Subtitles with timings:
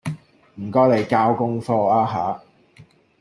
[0.55, 2.41] 唔該你交功課呀吓